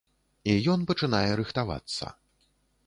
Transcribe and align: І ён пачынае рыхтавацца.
І 0.53 0.55
ён 0.75 0.85
пачынае 0.93 1.29
рыхтавацца. 1.41 2.05